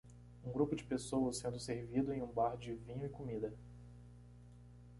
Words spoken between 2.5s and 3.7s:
de vinho e comida